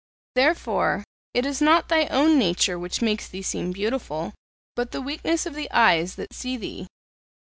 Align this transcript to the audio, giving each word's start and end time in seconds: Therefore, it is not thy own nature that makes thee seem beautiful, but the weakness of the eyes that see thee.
Therefore, 0.33 1.03
it 1.35 1.45
is 1.45 1.61
not 1.61 1.87
thy 1.89 2.07
own 2.07 2.39
nature 2.39 2.79
that 2.79 3.01
makes 3.03 3.27
thee 3.27 3.43
seem 3.43 3.71
beautiful, 3.71 4.33
but 4.75 4.89
the 4.93 4.99
weakness 4.99 5.45
of 5.45 5.53
the 5.53 5.69
eyes 5.69 6.15
that 6.15 6.33
see 6.33 6.57
thee. 6.57 6.87